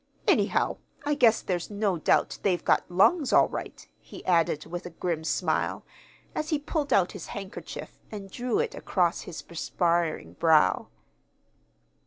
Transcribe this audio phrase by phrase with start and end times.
[0.27, 4.89] Anyhow, I guess there's no doubt they've got lungs all right," he added, with a
[4.89, 5.83] grim smile,
[6.33, 10.87] as he pulled out his handkerchief and drew it across his perspiring brow.